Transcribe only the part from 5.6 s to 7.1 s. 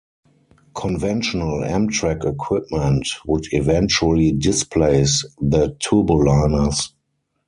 Turboliners.